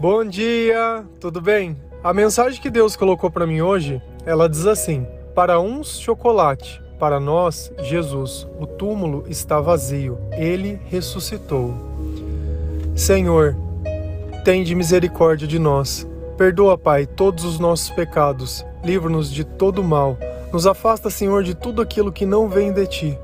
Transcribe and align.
Bom 0.00 0.24
dia, 0.24 1.04
tudo 1.18 1.40
bem? 1.40 1.76
A 2.04 2.14
mensagem 2.14 2.62
que 2.62 2.70
Deus 2.70 2.94
colocou 2.94 3.28
para 3.32 3.48
mim 3.48 3.62
hoje, 3.62 4.00
ela 4.24 4.48
diz 4.48 4.64
assim: 4.64 5.04
Para 5.34 5.58
uns 5.58 5.98
chocolate, 5.98 6.80
para 7.00 7.18
nós 7.18 7.72
Jesus. 7.82 8.46
O 8.60 8.64
túmulo 8.64 9.24
está 9.28 9.60
vazio, 9.60 10.16
ele 10.30 10.80
ressuscitou. 10.84 11.74
Senhor, 12.94 13.56
tende 14.44 14.72
misericórdia 14.72 15.48
de 15.48 15.58
nós. 15.58 16.06
Perdoa, 16.36 16.78
Pai, 16.78 17.04
todos 17.04 17.44
os 17.44 17.58
nossos 17.58 17.90
pecados. 17.90 18.64
Livra-nos 18.84 19.28
de 19.28 19.42
todo 19.42 19.82
mal. 19.82 20.16
Nos 20.52 20.64
afasta, 20.64 21.10
Senhor, 21.10 21.42
de 21.42 21.56
tudo 21.56 21.82
aquilo 21.82 22.12
que 22.12 22.24
não 22.24 22.48
vem 22.48 22.72
de 22.72 22.86
ti. 22.86 23.18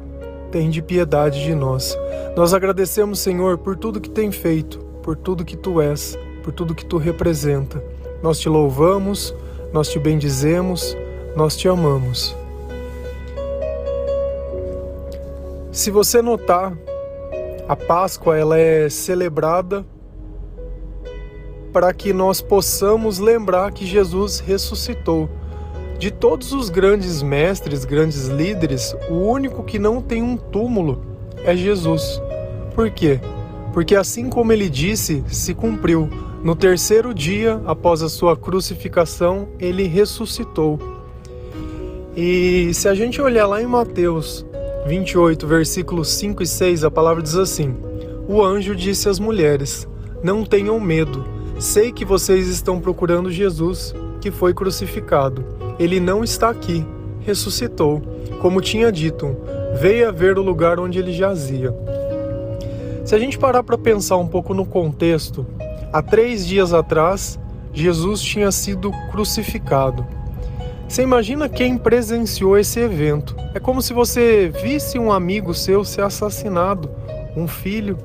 Tende 0.51 0.83
piedade 0.83 1.45
de 1.45 1.55
nós. 1.55 1.97
Nós 2.37 2.53
agradecemos, 2.53 3.21
Senhor, 3.21 3.59
por 3.59 3.77
tudo 3.77 4.01
que 4.01 4.11
tem 4.11 4.33
feito, 4.33 4.81
por 5.05 5.17
tudo 5.17 5.45
que 5.45 5.57
tu 5.57 5.81
és 5.81 6.19
por 6.45 6.53
tudo 6.53 6.75
que 6.75 6.85
tu 6.85 6.99
representa. 6.99 7.83
Nós 8.23 8.39
te 8.39 8.51
louvamos, 8.51 9.35
nós 9.73 9.89
te 9.89 9.99
bendizemos, 9.99 10.95
nós 11.35 11.57
te 11.57 11.67
amamos. 11.67 12.37
Se 15.73 15.91
você 15.91 16.21
notar, 16.21 16.77
a 17.67 17.75
Páscoa 17.75 18.37
ela 18.37 18.59
é 18.59 18.91
celebrada 18.91 19.85
para 21.73 21.93
que 21.93 22.13
nós 22.13 22.41
possamos 22.41 23.19
lembrar 23.19 23.73
que 23.73 23.87
Jesus 23.87 24.39
ressuscitou. 24.39 25.29
De 25.99 26.11
todos 26.11 26.53
os 26.53 26.69
grandes 26.69 27.23
mestres, 27.23 27.85
grandes 27.85 28.27
líderes, 28.27 28.95
o 29.09 29.15
único 29.15 29.65
que 29.65 29.79
não 29.79 30.03
tem 30.03 30.23
um 30.23 30.37
túmulo 30.37 31.03
é 31.45 31.57
Jesus. 31.57 32.21
Por 32.75 32.91
quê? 32.91 33.19
Porque 33.73 33.97
assim 33.97 34.29
como 34.29 34.53
ele 34.53 34.69
disse, 34.69 35.25
se 35.29 35.55
cumpriu. 35.55 36.09
No 36.45 36.55
terceiro 36.55 37.15
dia, 37.15 37.59
após 37.65 38.03
a 38.03 38.09
sua 38.11 38.37
crucificação, 38.37 39.49
ele 39.59 39.85
ressuscitou. 39.85 40.79
E 42.15 42.69
se 42.75 42.87
a 42.87 42.95
gente 42.95 43.19
olhar 43.19 43.47
lá 43.47 43.63
em 43.63 43.67
Mateus 43.67 44.45
28, 44.87 45.47
versículos 45.47 46.11
5 46.11 46.43
e 46.43 46.47
6, 46.47 46.85
a 46.85 46.91
palavra 46.91 47.23
diz 47.23 47.35
assim: 47.35 47.75
O 48.29 48.45
anjo 48.45 48.77
disse 48.77 49.09
às 49.09 49.19
mulheres: 49.19 49.89
Não 50.23 50.45
tenham 50.45 50.79
medo, 50.79 51.25
sei 51.59 51.91
que 51.91 52.05
vocês 52.05 52.47
estão 52.47 52.79
procurando 52.79 53.33
Jesus, 53.33 53.95
que 54.21 54.31
foi 54.31 54.53
crucificado. 54.53 55.43
Ele 55.79 55.99
não 55.99 56.23
está 56.23 56.51
aqui, 56.51 56.85
ressuscitou, 57.21 58.03
como 58.43 58.61
tinha 58.61 58.93
dito, 58.93 59.35
veio 59.81 60.07
a 60.07 60.13
ver 60.13 60.37
o 60.37 60.43
lugar 60.43 60.79
onde 60.79 60.99
ele 60.99 61.15
jazia. 61.15 61.75
Se 63.03 63.15
a 63.15 63.19
gente 63.19 63.39
parar 63.39 63.63
para 63.63 63.79
pensar 63.79 64.19
um 64.19 64.27
pouco 64.29 64.53
no 64.53 64.67
contexto, 64.67 65.47
Há 65.95 66.03
três 66.03 66.45
dias 66.45 66.73
atrás, 66.73 67.39
Jesus 67.73 68.21
tinha 68.21 68.51
sido 68.51 68.91
crucificado. 69.13 70.05
Você 70.89 71.03
imagina 71.03 71.49
quem 71.49 71.79
presenciou 71.79 72.59
esse 72.59 72.81
evento? 72.81 73.37
É 73.55 73.61
como 73.61 73.81
se 73.81 73.93
você 73.93 74.49
visse 74.61 74.99
um 74.99 75.13
amigo 75.13 75.55
seu 75.55 75.85
ser 75.85 76.03
assassinado, 76.03 76.91
um 77.37 77.47
filho. 77.47 77.97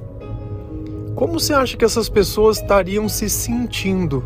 Como 1.15 1.39
você 1.39 1.51
acha 1.51 1.75
que 1.75 1.83
essas 1.83 2.07
pessoas 2.07 2.57
estariam 2.57 3.09
se 3.09 3.27
sentindo? 3.27 4.23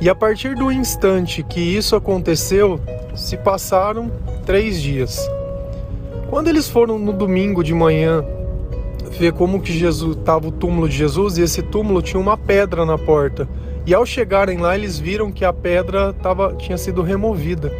E 0.00 0.08
a 0.08 0.14
partir 0.14 0.54
do 0.54 0.72
instante 0.72 1.42
que 1.42 1.60
isso 1.60 1.94
aconteceu, 1.94 2.80
se 3.14 3.36
passaram 3.36 4.10
três 4.46 4.80
dias. 4.80 5.20
Quando 6.30 6.48
eles 6.48 6.66
foram 6.66 6.98
no 6.98 7.12
domingo 7.12 7.62
de 7.62 7.74
manhã 7.74 8.24
ver 9.18 9.32
como 9.32 9.60
que 9.60 9.72
Jesus 9.72 10.16
estava 10.16 10.48
o 10.48 10.52
túmulo 10.52 10.88
de 10.88 10.96
Jesus 10.96 11.38
e 11.38 11.42
esse 11.42 11.62
túmulo 11.62 12.02
tinha 12.02 12.20
uma 12.20 12.36
pedra 12.36 12.84
na 12.84 12.98
porta. 12.98 13.48
E 13.86 13.94
ao 13.94 14.06
chegarem 14.06 14.58
lá, 14.58 14.74
eles 14.74 14.98
viram 14.98 15.30
que 15.30 15.44
a 15.44 15.52
pedra 15.52 16.12
tava, 16.12 16.54
tinha 16.54 16.78
sido 16.78 17.02
removida. 17.02 17.72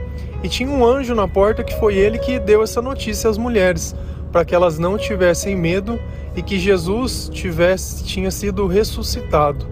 E 0.43 0.49
tinha 0.49 0.69
um 0.69 0.85
anjo 0.85 1.15
na 1.15 1.27
porta 1.27 1.65
que 1.65 1.79
foi 1.79 1.95
ele 1.95 2.19
que 2.19 2.39
deu 2.39 2.63
essa 2.63 2.83
notícia 2.83 3.31
às 3.31 3.39
mulheres, 3.39 3.95
para 4.31 4.45
que 4.45 4.55
elas 4.55 4.79
não 4.79 4.99
tivessem 4.99 5.57
medo 5.57 5.99
e 6.37 6.43
que 6.43 6.59
Jesus 6.59 7.31
tivesse 7.33 8.05
tinha 8.05 8.31
sido 8.31 8.67
ressuscitado. 8.67 9.67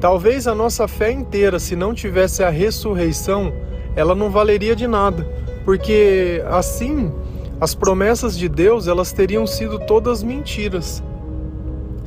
Talvez 0.00 0.46
a 0.46 0.54
nossa 0.54 0.88
fé 0.88 1.10
inteira, 1.10 1.58
se 1.58 1.76
não 1.76 1.94
tivesse 1.94 2.42
a 2.42 2.50
ressurreição, 2.50 3.52
ela 3.96 4.14
não 4.14 4.30
valeria 4.30 4.74
de 4.74 4.86
nada, 4.86 5.26
porque 5.64 6.42
assim 6.46 7.12
as 7.60 7.74
promessas 7.74 8.36
de 8.36 8.48
Deus 8.48 8.88
elas 8.88 9.12
teriam 9.12 9.46
sido 9.46 9.78
todas 9.78 10.22
mentiras. 10.22 11.02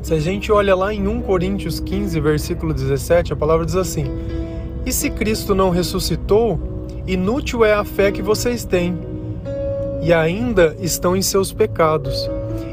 Se 0.02 0.13
a 0.13 0.19
gente 0.19 0.52
olha 0.52 0.75
lá 0.75 0.94
em 0.94 1.08
1 1.08 1.22
Coríntios 1.22 1.80
15, 1.80 2.19
versículo 2.19 2.74
17, 2.74 3.34
a 3.34 3.35
palavra 3.35 3.66
diz 3.66 3.75
assim: 3.75 4.06
E 4.85 4.91
se 4.91 5.09
Cristo 5.09 5.56
não 5.56 5.69
ressuscitou, 5.69 6.59
inútil 7.06 7.66
é 7.66 7.74
a 7.74 7.84
fé 7.84 8.12
que 8.12 8.22
vocês 8.22 8.63
têm, 8.63 8.97
e 10.02 10.13
ainda 10.13 10.75
estão 10.80 11.16
em 11.16 11.22
seus 11.22 11.52
pecados. 11.52 12.29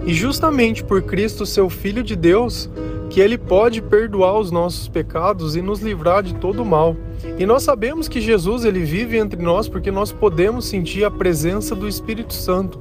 E 0.07 0.13
justamente 0.13 0.85
por 0.85 1.03
Cristo, 1.03 1.47
seu 1.47 1.71
Filho 1.71 2.03
de 2.03 2.15
Deus, 2.15 2.69
que 3.15 3.21
ele 3.21 3.39
pode 3.39 3.81
perdoar 3.81 4.37
os 4.37 4.51
nossos 4.51 4.89
pecados 4.89 5.55
e 5.55 5.63
nos 5.63 5.79
livrar 5.79 6.21
de 6.21 6.35
todo 6.35 6.65
mal. 6.65 6.97
E 7.39 7.47
nós 7.47 7.63
sabemos 7.63 8.09
que 8.09 8.21
Jesus 8.21 8.65
ele 8.65 8.81
vive 8.81 9.17
entre 9.17 9.41
nós 9.41 9.69
porque 9.69 9.89
nós 9.89 10.11
podemos 10.11 10.65
sentir 10.65 11.05
a 11.05 11.11
presença 11.13 11.77
do 11.77 11.87
Espírito 11.87 12.35
Santo. 12.35 12.81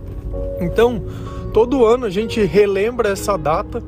Então, 0.59 1.03
todo 1.53 1.85
ano 1.85 2.07
a 2.07 2.09
gente 2.09 2.41
relembra 2.41 3.09
essa 3.09 3.37
data 3.37 3.83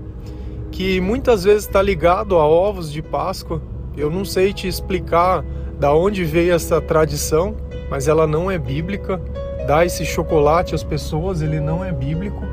que 0.72 1.02
muitas 1.02 1.46
vezes 1.46 1.64
está 1.64 1.82
ligado 1.82 2.36
a 2.36 2.46
ovos 2.46 2.92
de 2.92 3.02
Páscoa. 3.02 3.60
Eu 3.98 4.12
não 4.12 4.24
sei 4.24 4.54
te 4.54 4.68
explicar 4.68 5.44
da 5.80 5.96
onde 5.96 6.24
veio 6.24 6.54
essa 6.54 6.80
tradição, 6.80 7.56
mas 7.90 8.08
ela 8.08 8.28
não 8.28 8.52
é 8.52 8.60
bíblica. 8.60 9.20
Dar 9.66 9.84
esse 9.84 10.06
chocolate 10.06 10.76
às 10.76 10.84
pessoas, 10.84 11.42
ele 11.42 11.60
não 11.60 11.84
é 11.84 11.92
bíblico. 11.92 12.46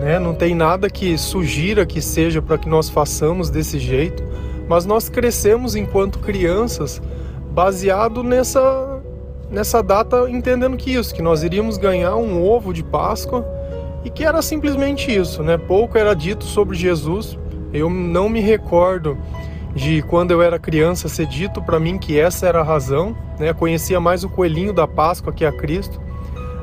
Né? 0.00 0.18
Não 0.18 0.34
tem 0.34 0.54
nada 0.54 0.90
que 0.90 1.16
sugira 1.16 1.86
que 1.86 2.00
seja 2.00 2.42
para 2.42 2.58
que 2.58 2.68
nós 2.68 2.88
façamos 2.88 3.50
desse 3.50 3.78
jeito, 3.78 4.22
mas 4.68 4.84
nós 4.84 5.08
crescemos 5.08 5.74
enquanto 5.74 6.18
crianças 6.18 7.00
baseado 7.52 8.22
nessa 8.22 9.00
nessa 9.50 9.80
data 9.80 10.28
entendendo 10.28 10.76
que 10.76 10.92
isso, 10.92 11.14
que 11.14 11.22
nós 11.22 11.42
iríamos 11.42 11.78
ganhar 11.78 12.16
um 12.16 12.42
ovo 12.44 12.72
de 12.72 12.82
Páscoa 12.82 13.46
e 14.04 14.10
que 14.10 14.24
era 14.24 14.42
simplesmente 14.42 15.10
isso, 15.10 15.42
né? 15.42 15.56
Pouco 15.56 15.96
era 15.96 16.14
dito 16.14 16.44
sobre 16.44 16.76
Jesus. 16.76 17.38
Eu 17.72 17.88
não 17.88 18.28
me 18.28 18.40
recordo 18.40 19.16
de 19.74 20.02
quando 20.02 20.30
eu 20.30 20.42
era 20.42 20.58
criança 20.58 21.08
ser 21.08 21.26
dito 21.26 21.62
para 21.62 21.78
mim 21.78 21.98
que 21.98 22.18
essa 22.18 22.46
era 22.46 22.60
a 22.60 22.64
razão, 22.64 23.16
né? 23.38 23.52
Conhecia 23.52 24.00
mais 24.00 24.24
o 24.24 24.28
coelhinho 24.28 24.72
da 24.72 24.86
Páscoa 24.86 25.32
que 25.32 25.44
a 25.44 25.52
Cristo. 25.52 26.00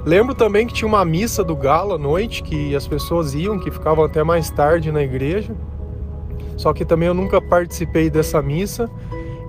Lembro 0.05 0.35
também 0.35 0.67
que 0.67 0.73
tinha 0.73 0.87
uma 0.87 1.05
missa 1.05 1.43
do 1.43 1.55
galo 1.55 1.93
à 1.93 1.97
noite, 1.97 2.43
que 2.43 2.75
as 2.75 2.85
pessoas 2.85 3.33
iam, 3.33 3.57
que 3.57 3.71
ficavam 3.71 4.03
até 4.03 4.23
mais 4.23 4.49
tarde 4.49 4.91
na 4.91 5.01
igreja. 5.01 5.55
Só 6.57 6.73
que 6.73 6.83
também 6.83 7.07
eu 7.07 7.13
nunca 7.13 7.41
participei 7.41 8.09
dessa 8.09 8.41
missa. 8.41 8.89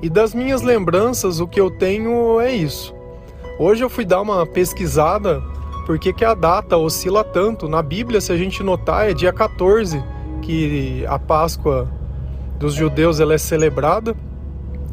E 0.00 0.08
das 0.08 0.34
minhas 0.34 0.62
lembranças, 0.62 1.40
o 1.40 1.48
que 1.48 1.60
eu 1.60 1.70
tenho 1.70 2.40
é 2.40 2.52
isso. 2.52 2.94
Hoje 3.58 3.82
eu 3.84 3.90
fui 3.90 4.04
dar 4.04 4.20
uma 4.20 4.46
pesquisada 4.46 5.42
porque 5.86 6.12
que 6.12 6.24
a 6.24 6.34
data 6.34 6.76
oscila 6.76 7.24
tanto. 7.24 7.68
Na 7.68 7.82
Bíblia, 7.82 8.20
se 8.20 8.32
a 8.32 8.36
gente 8.36 8.62
notar, 8.62 9.10
é 9.10 9.14
dia 9.14 9.32
14 9.32 10.02
que 10.40 11.04
a 11.06 11.18
Páscoa 11.18 11.88
dos 12.58 12.74
judeus 12.74 13.18
ela 13.18 13.34
é 13.34 13.38
celebrada. 13.38 14.14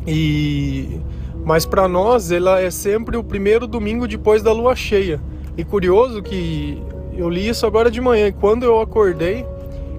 E 0.07 0.99
mas 1.43 1.65
para 1.65 1.87
nós 1.87 2.31
ela 2.31 2.61
é 2.61 2.69
sempre 2.69 3.17
o 3.17 3.23
primeiro 3.23 3.65
domingo 3.65 4.07
depois 4.07 4.43
da 4.43 4.51
lua 4.51 4.75
cheia. 4.75 5.19
E 5.57 5.63
curioso 5.63 6.21
que 6.21 6.81
eu 7.17 7.29
li 7.29 7.47
isso 7.47 7.65
agora 7.65 7.91
de 7.91 7.99
manhã 7.99 8.27
e 8.27 8.31
quando 8.31 8.63
eu 8.63 8.79
acordei, 8.79 9.45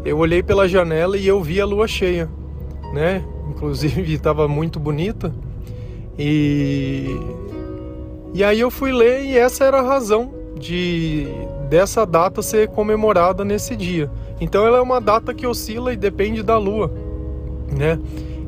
eu 0.04 0.18
olhei 0.18 0.42
pela 0.42 0.68
janela 0.68 1.16
e 1.16 1.26
eu 1.26 1.40
vi 1.42 1.60
a 1.60 1.66
lua 1.66 1.86
cheia, 1.86 2.28
né? 2.92 3.24
Inclusive 3.50 4.02
estava 4.14 4.48
muito 4.48 4.80
bonita. 4.80 5.32
E 6.18 7.16
e 8.34 8.42
aí 8.42 8.60
eu 8.60 8.70
fui 8.70 8.92
ler 8.92 9.24
e 9.24 9.36
essa 9.36 9.64
era 9.64 9.80
a 9.80 9.82
razão 9.82 10.32
de 10.58 11.26
dessa 11.68 12.06
data 12.06 12.40
ser 12.40 12.68
comemorada 12.68 13.44
nesse 13.44 13.76
dia. 13.76 14.10
Então 14.40 14.66
ela 14.66 14.78
é 14.78 14.80
uma 14.80 15.00
data 15.00 15.34
que 15.34 15.46
oscila 15.46 15.92
e 15.92 15.96
depende 15.96 16.42
da 16.42 16.56
lua, 16.56 16.90
né? 17.70 17.98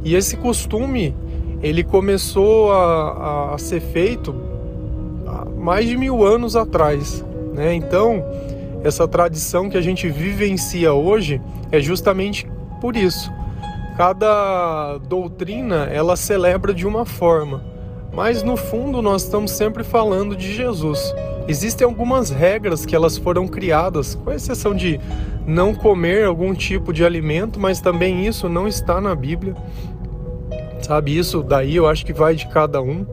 E 0.03 0.15
esse 0.15 0.37
costume 0.37 1.15
ele 1.63 1.85
começou 1.85 2.73
a, 2.73 3.55
a 3.55 3.59
ser 3.59 3.81
feito 3.81 4.35
mais 5.65 5.89
de 5.89 5.97
mil 5.97 6.23
anos 6.23 6.57
atrás. 6.57 7.25
Né? 7.55 7.73
Então, 7.73 8.23
essa 8.85 9.09
tradição 9.09 9.71
que 9.71 9.79
a 9.79 9.81
gente 9.81 10.07
vivencia 10.11 10.93
hoje 10.93 11.41
é 11.73 11.81
justamente 11.81 12.47
por 12.83 12.95
isso. 12.95 13.33
Cada 13.97 14.99
doutrina 14.99 15.89
ela 15.91 16.17
celebra 16.17 16.75
de 16.75 16.87
uma 16.87 17.07
forma, 17.07 17.65
mas 18.13 18.43
no 18.43 18.59
fundo 18.59 19.01
nós 19.01 19.23
estamos 19.23 19.53
sempre 19.53 19.83
falando 19.83 20.37
de 20.37 20.53
Jesus. 20.53 21.15
Existem 21.49 21.87
algumas 21.87 22.29
regras 22.29 22.85
que 22.85 22.95
elas 22.95 23.17
foram 23.17 23.49
criadas, 23.49 24.15
com 24.17 24.31
exceção 24.31 24.75
de 24.75 25.01
não 25.47 25.75
comer 25.75 26.27
algum 26.27 26.53
tipo 26.53 26.93
de 26.93 27.03
alimento, 27.07 27.59
mas 27.59 27.81
também 27.81 28.27
isso 28.27 28.51
não 28.51 28.69
está 28.69 29.01
na 29.01 29.15
Bíblia. 29.15 29.55
Sabe, 30.83 31.17
isso 31.17 31.43
daí 31.43 31.77
eu 31.77 31.89
acho 31.89 32.05
que 32.05 32.13
vai 32.13 32.35
de 32.35 32.47
cada 32.49 32.83
um. 32.83 33.07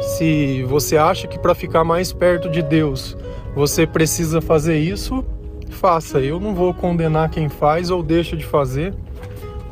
Se 0.00 0.62
você 0.64 0.96
acha 0.96 1.26
que 1.26 1.38
para 1.38 1.54
ficar 1.54 1.84
mais 1.84 2.12
perto 2.12 2.48
de 2.48 2.62
Deus 2.62 3.16
você 3.54 3.86
precisa 3.86 4.40
fazer 4.40 4.78
isso, 4.78 5.24
faça. 5.70 6.18
Eu 6.20 6.40
não 6.40 6.54
vou 6.54 6.74
condenar 6.74 7.30
quem 7.30 7.48
faz 7.48 7.90
ou 7.90 8.02
deixa 8.02 8.36
de 8.36 8.44
fazer, 8.44 8.94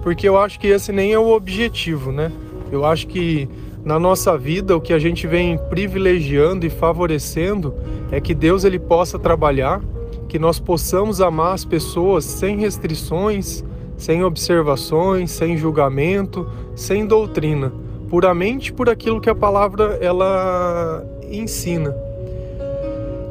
porque 0.03 0.29
eu 0.29 0.39
acho 0.39 0.61
que 0.61 0.69
esse 0.69 0.93
nem 0.93 1.13
é 1.13 1.19
o 1.19 1.31
objetivo, 1.31 2.13
né? 2.13 2.31
Eu 2.71 2.85
acho 2.85 3.07
que 3.07 3.49
na 3.85 3.99
nossa 3.99 4.39
vida 4.39 4.77
o 4.77 4.81
que 4.81 4.93
a 4.93 4.99
gente 4.99 5.27
vem 5.27 5.59
privilegiando 5.69 6.65
e 6.65 6.71
favorecendo 6.71 7.75
é 8.11 8.21
que 8.21 8.35
Deus 8.35 8.65
ele 8.65 8.79
possa 8.79 9.19
trabalhar, 9.19 9.81
que 10.29 10.39
nós 10.39 10.61
possamos 10.61 11.21
amar 11.21 11.55
as 11.55 11.65
pessoas 11.65 12.25
sem 12.25 12.59
restrições, 12.59 13.65
sem 13.97 14.23
observações, 14.23 15.31
sem 15.31 15.57
julgamento, 15.57 16.49
sem 16.75 17.07
doutrina, 17.07 17.73
puramente 18.13 18.75
por 18.75 18.91
aquilo 18.91 19.23
que 19.23 19.31
a 19.31 19.35
palavra 19.35 19.97
ela 19.99 21.03
ensina. 21.31 21.97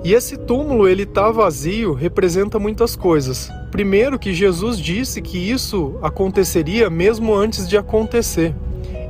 E 0.03 0.11
esse 0.11 0.35
túmulo 0.35 0.89
ele 0.89 1.05
tá 1.05 1.29
vazio 1.29 1.93
representa 1.93 2.57
muitas 2.57 2.95
coisas. 2.95 3.47
Primeiro 3.69 4.17
que 4.17 4.33
Jesus 4.33 4.79
disse 4.79 5.21
que 5.21 5.37
isso 5.37 5.99
aconteceria 6.01 6.89
mesmo 6.89 7.35
antes 7.35 7.69
de 7.69 7.77
acontecer. 7.77 8.55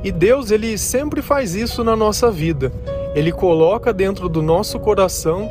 E 0.04 0.12
Deus 0.12 0.50
ele 0.50 0.76
sempre 0.76 1.22
faz 1.22 1.54
isso 1.54 1.82
na 1.82 1.96
nossa 1.96 2.30
vida. 2.30 2.70
Ele 3.14 3.32
coloca 3.32 3.94
dentro 3.94 4.28
do 4.28 4.42
nosso 4.42 4.78
coração 4.78 5.50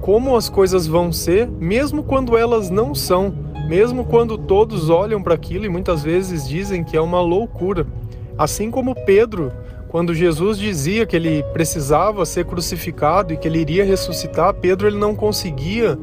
como 0.00 0.34
as 0.34 0.48
coisas 0.48 0.88
vão 0.88 1.12
ser, 1.12 1.46
mesmo 1.46 2.02
quando 2.02 2.36
elas 2.36 2.70
não 2.70 2.92
são, 2.92 3.32
mesmo 3.68 4.04
quando 4.04 4.36
todos 4.36 4.90
olham 4.90 5.22
para 5.22 5.34
aquilo 5.34 5.64
e 5.64 5.68
muitas 5.68 6.02
vezes 6.02 6.48
dizem 6.48 6.82
que 6.82 6.96
é 6.96 7.00
uma 7.00 7.20
loucura. 7.20 7.86
Assim 8.38 8.70
como 8.70 8.94
Pedro 8.94 9.52
quando 9.88 10.14
Jesus 10.14 10.58
dizia 10.58 11.06
que 11.06 11.16
ele 11.16 11.42
precisava 11.54 12.26
ser 12.26 12.44
crucificado 12.44 13.32
e 13.32 13.38
que 13.38 13.48
ele 13.48 13.58
iria 13.58 13.84
ressuscitar, 13.84 14.52
Pedro 14.52 14.86
ele 14.86 14.98
não 14.98 15.16
conseguia 15.16 15.98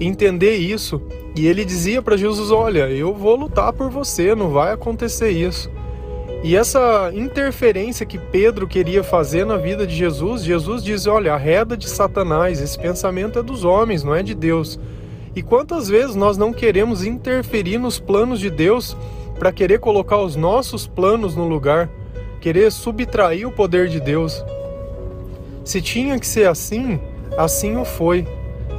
entender 0.00 0.56
isso. 0.56 1.00
E 1.36 1.46
ele 1.46 1.64
dizia 1.64 2.00
para 2.00 2.16
Jesus: 2.16 2.50
Olha, 2.50 2.88
eu 2.90 3.12
vou 3.12 3.36
lutar 3.36 3.74
por 3.74 3.90
você, 3.90 4.34
não 4.34 4.48
vai 4.48 4.72
acontecer 4.72 5.30
isso. 5.30 5.70
E 6.42 6.56
essa 6.56 7.10
interferência 7.14 8.06
que 8.06 8.18
Pedro 8.18 8.66
queria 8.66 9.02
fazer 9.02 9.44
na 9.44 9.58
vida 9.58 9.86
de 9.86 9.94
Jesus, 9.94 10.42
Jesus 10.42 10.82
diz: 10.82 11.06
Olha, 11.06 11.34
a 11.34 11.36
reda 11.36 11.76
de 11.76 11.90
Satanás, 11.90 12.62
esse 12.62 12.78
pensamento 12.78 13.38
é 13.38 13.42
dos 13.42 13.64
homens, 13.64 14.02
não 14.02 14.14
é 14.14 14.22
de 14.22 14.34
Deus. 14.34 14.80
E 15.34 15.42
quantas 15.42 15.88
vezes 15.88 16.16
nós 16.16 16.38
não 16.38 16.54
queremos 16.54 17.04
interferir 17.04 17.76
nos 17.76 17.98
planos 17.98 18.40
de 18.40 18.48
Deus 18.48 18.96
para 19.38 19.52
querer 19.52 19.78
colocar 19.78 20.18
os 20.18 20.36
nossos 20.36 20.86
planos 20.86 21.36
no 21.36 21.46
lugar? 21.46 21.88
querer 22.46 22.70
subtrair 22.70 23.44
o 23.44 23.50
poder 23.50 23.88
de 23.88 23.98
Deus. 23.98 24.44
Se 25.64 25.82
tinha 25.82 26.16
que 26.16 26.26
ser 26.26 26.48
assim, 26.48 27.00
assim 27.36 27.76
o 27.76 27.84
foi. 27.84 28.24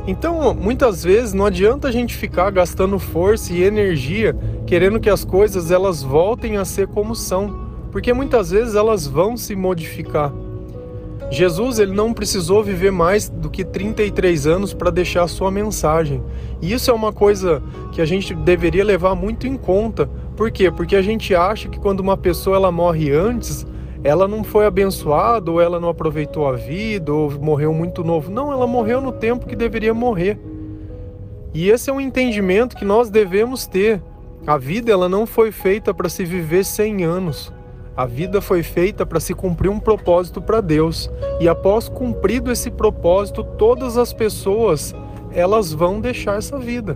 Então, 0.07 0.53
muitas 0.53 1.03
vezes 1.03 1.33
não 1.33 1.45
adianta 1.45 1.89
a 1.89 1.91
gente 1.91 2.15
ficar 2.15 2.49
gastando 2.49 2.97
força 2.97 3.51
e 3.51 3.63
energia 3.63 4.33
querendo 4.65 5.01
que 5.01 5.09
as 5.09 5.25
coisas 5.25 5.69
elas 5.69 6.01
voltem 6.01 6.55
a 6.55 6.63
ser 6.63 6.87
como 6.87 7.13
são, 7.13 7.67
porque 7.91 8.13
muitas 8.13 8.51
vezes 8.51 8.73
elas 8.73 9.05
vão 9.05 9.35
se 9.35 9.53
modificar. 9.53 10.31
Jesus 11.29 11.77
ele 11.77 11.93
não 11.93 12.13
precisou 12.13 12.63
viver 12.63 12.91
mais 12.91 13.27
do 13.27 13.49
que 13.49 13.65
33 13.65 14.47
anos 14.47 14.73
para 14.73 14.89
deixar 14.89 15.23
a 15.23 15.27
sua 15.27 15.51
mensagem. 15.51 16.23
E 16.61 16.71
isso 16.71 16.89
é 16.89 16.93
uma 16.93 17.11
coisa 17.11 17.61
que 17.91 18.01
a 18.01 18.05
gente 18.05 18.33
deveria 18.33 18.85
levar 18.85 19.13
muito 19.13 19.45
em 19.45 19.57
conta. 19.57 20.09
Por 20.37 20.51
quê? 20.51 20.69
Porque 20.69 20.95
a 20.95 21.01
gente 21.01 21.33
acha 21.33 21.67
que 21.67 21.79
quando 21.79 21.99
uma 21.99 22.15
pessoa 22.15 22.57
ela 22.57 22.71
morre 22.71 23.11
antes, 23.11 23.65
ela 24.03 24.27
não 24.27 24.43
foi 24.43 24.67
abençoada, 24.67 25.49
ou 25.49 25.59
ela 25.59 25.79
não 25.79 25.89
aproveitou 25.89 26.47
a 26.47 26.53
vida, 26.53 27.11
ou 27.11 27.31
morreu 27.31 27.73
muito 27.73 28.03
novo. 28.03 28.31
Não, 28.31 28.51
ela 28.51 28.67
morreu 28.67 29.01
no 29.01 29.11
tempo 29.11 29.47
que 29.47 29.55
deveria 29.55 29.95
morrer. 29.95 30.39
E 31.55 31.69
esse 31.71 31.89
é 31.89 31.93
um 31.93 31.99
entendimento 31.99 32.75
que 32.75 32.85
nós 32.85 33.09
devemos 33.09 33.65
ter. 33.65 33.99
A 34.45 34.59
vida 34.59 34.91
ela 34.91 35.09
não 35.09 35.25
foi 35.25 35.51
feita 35.51 35.91
para 35.91 36.07
se 36.07 36.23
viver 36.23 36.63
100 36.63 37.03
anos. 37.03 37.51
A 37.95 38.05
vida 38.05 38.39
foi 38.39 38.61
feita 38.61 39.07
para 39.07 39.19
se 39.19 39.33
cumprir 39.33 39.69
um 39.69 39.79
propósito 39.79 40.39
para 40.39 40.61
Deus. 40.61 41.09
E 41.39 41.49
após 41.49 41.89
cumprido 41.89 42.51
esse 42.51 42.69
propósito, 42.69 43.43
todas 43.43 43.97
as 43.97 44.13
pessoas 44.13 44.93
elas 45.31 45.73
vão 45.73 45.99
deixar 45.99 46.37
essa 46.37 46.59
vida. 46.59 46.95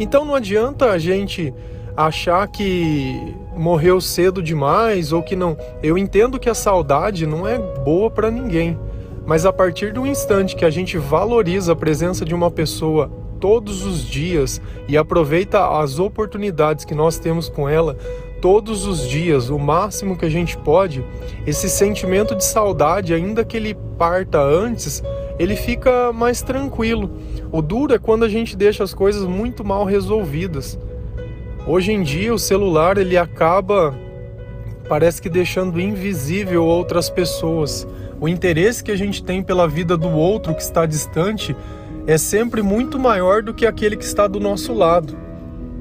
Então 0.00 0.24
não 0.24 0.34
adianta 0.34 0.90
a 0.90 0.98
gente 0.98 1.54
achar 1.96 2.46
que 2.48 3.34
morreu 3.56 4.00
cedo 4.00 4.42
demais 4.42 5.12
ou 5.12 5.22
que 5.22 5.34
não. 5.34 5.56
Eu 5.82 5.96
entendo 5.96 6.38
que 6.38 6.50
a 6.50 6.54
saudade 6.54 7.26
não 7.26 7.48
é 7.48 7.58
boa 7.58 8.10
para 8.10 8.30
ninguém, 8.30 8.78
mas 9.24 9.46
a 9.46 9.52
partir 9.52 9.92
do 9.92 10.06
instante 10.06 10.54
que 10.54 10.64
a 10.64 10.70
gente 10.70 10.98
valoriza 10.98 11.72
a 11.72 11.76
presença 11.76 12.24
de 12.24 12.34
uma 12.34 12.50
pessoa 12.50 13.10
todos 13.40 13.84
os 13.84 14.04
dias 14.04 14.60
e 14.88 14.96
aproveita 14.96 15.80
as 15.80 15.98
oportunidades 15.98 16.84
que 16.84 16.94
nós 16.94 17.18
temos 17.18 17.48
com 17.48 17.68
ela, 17.68 17.96
todos 18.40 18.86
os 18.86 19.06
dias, 19.08 19.50
o 19.50 19.58
máximo 19.58 20.16
que 20.16 20.24
a 20.24 20.30
gente 20.30 20.56
pode, 20.58 21.04
esse 21.46 21.68
sentimento 21.68 22.34
de 22.34 22.44
saudade, 22.44 23.14
ainda 23.14 23.44
que 23.44 23.56
ele 23.56 23.76
parta 23.98 24.40
antes, 24.40 25.02
ele 25.38 25.56
fica 25.56 26.12
mais 26.12 26.42
tranquilo. 26.42 27.10
O 27.50 27.62
duro 27.62 27.94
é 27.94 27.98
quando 27.98 28.24
a 28.24 28.28
gente 28.28 28.56
deixa 28.56 28.84
as 28.84 28.92
coisas 28.92 29.24
muito 29.24 29.64
mal 29.64 29.84
resolvidas. 29.84 30.78
Hoje 31.66 31.90
em 31.90 32.00
dia 32.00 32.32
o 32.32 32.38
celular 32.38 32.96
ele 32.96 33.16
acaba 33.16 33.92
parece 34.88 35.20
que 35.20 35.28
deixando 35.28 35.80
invisível 35.80 36.64
outras 36.64 37.10
pessoas. 37.10 37.84
O 38.20 38.28
interesse 38.28 38.84
que 38.84 38.92
a 38.92 38.96
gente 38.96 39.20
tem 39.20 39.42
pela 39.42 39.66
vida 39.66 39.96
do 39.96 40.08
outro 40.08 40.54
que 40.54 40.62
está 40.62 40.86
distante 40.86 41.56
é 42.06 42.16
sempre 42.16 42.62
muito 42.62 43.00
maior 43.00 43.42
do 43.42 43.52
que 43.52 43.66
aquele 43.66 43.96
que 43.96 44.04
está 44.04 44.28
do 44.28 44.38
nosso 44.38 44.72
lado. 44.72 45.16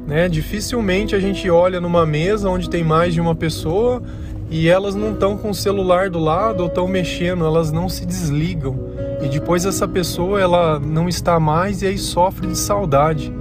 Né? 0.07 0.27
Dificilmente 0.27 1.15
a 1.15 1.19
gente 1.19 1.47
olha 1.51 1.79
numa 1.79 2.03
mesa 2.03 2.49
onde 2.49 2.67
tem 2.67 2.83
mais 2.83 3.13
de 3.13 3.21
uma 3.21 3.35
pessoa 3.35 4.01
e 4.49 4.67
elas 4.67 4.95
não 4.95 5.13
estão 5.13 5.38
com 5.38 5.51
o 5.51 5.55
celular 5.55 6.09
do 6.09 6.17
lado 6.17 6.61
ou 6.61 6.67
estão 6.67 6.88
mexendo, 6.88 7.45
elas 7.45 7.71
não 7.71 7.88
se 7.88 8.07
desligam. 8.07 8.75
E 9.21 9.27
depois 9.27 9.65
essa 9.65 9.88
pessoa 9.88 10.41
ela 10.41 10.79
não 10.79 11.07
está 11.07 11.39
mais 11.39 11.83
e 11.83 11.88
aí 11.88 11.97
sofre 11.99 12.47
de 12.47 12.57
saudade. 12.57 13.31